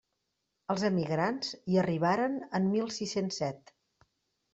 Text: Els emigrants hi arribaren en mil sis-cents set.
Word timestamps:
Els 0.73 0.85
emigrants 0.87 1.51
hi 1.73 1.77
arribaren 1.81 2.39
en 2.61 2.65
mil 2.71 2.89
sis-cents 2.97 3.39
set. 3.43 3.71